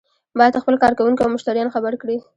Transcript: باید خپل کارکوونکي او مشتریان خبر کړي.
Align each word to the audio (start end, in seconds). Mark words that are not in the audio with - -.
باید 0.37 0.59
خپل 0.61 0.75
کارکوونکي 0.83 1.21
او 1.23 1.29
مشتریان 1.35 1.69
خبر 1.75 1.93
کړي. 2.01 2.17